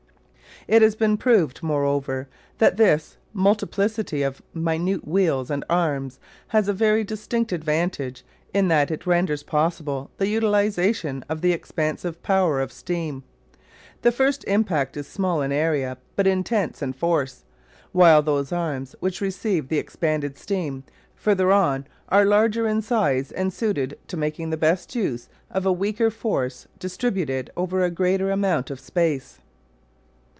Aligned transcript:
It 0.67 0.83
has 0.83 0.95
been 0.95 1.17
proved, 1.17 1.63
moreover, 1.63 2.27
that 2.59 2.77
this 2.77 3.17
multiplicity 3.33 4.21
of 4.21 4.43
minute 4.53 5.07
wheels 5.07 5.49
and 5.49 5.65
arms 5.67 6.19
has 6.49 6.67
a 6.67 6.71
very 6.73 7.03
distinct 7.03 7.51
advantage 7.51 8.23
in 8.53 8.67
that 8.67 8.91
it 8.91 9.07
renders 9.07 9.41
possible 9.41 10.11
the 10.19 10.27
utilisation 10.27 11.25
of 11.27 11.41
the 11.41 11.51
expansive 11.51 12.21
power 12.21 12.61
of 12.61 12.71
steam. 12.71 13.23
The 14.03 14.11
first 14.11 14.43
impact 14.43 14.95
is 14.97 15.07
small 15.07 15.41
in 15.41 15.51
area 15.51 15.97
but 16.15 16.27
intense 16.27 16.83
in 16.83 16.93
force, 16.93 17.43
while 17.91 18.21
those 18.21 18.51
arms 18.51 18.95
which 18.99 19.19
receive 19.19 19.67
the 19.67 19.79
expanded 19.79 20.37
steam 20.37 20.83
further 21.15 21.51
on 21.51 21.87
are 22.09 22.23
larger 22.23 22.67
in 22.67 22.83
size 22.83 23.31
as 23.31 23.53
suited 23.55 23.97
to 24.09 24.15
making 24.15 24.51
the 24.51 24.57
best 24.57 24.93
use 24.93 25.27
of 25.49 25.65
a 25.65 25.71
weaker 25.73 26.11
force 26.11 26.67
distributed 26.77 27.49
over 27.57 27.81
a 27.81 27.89
greater 27.89 28.29
amount 28.29 28.69
of 28.69 28.79
space. 28.79 29.39